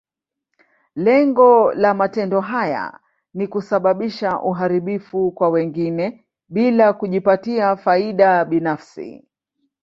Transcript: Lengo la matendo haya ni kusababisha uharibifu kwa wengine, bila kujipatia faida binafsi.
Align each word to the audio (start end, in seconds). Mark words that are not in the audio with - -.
Lengo 1.05 1.45
la 1.73 1.93
matendo 1.93 2.41
haya 2.41 2.99
ni 3.33 3.47
kusababisha 3.47 4.41
uharibifu 4.41 5.31
kwa 5.31 5.49
wengine, 5.49 6.25
bila 6.49 6.93
kujipatia 6.93 7.75
faida 7.77 8.45
binafsi. 8.45 9.25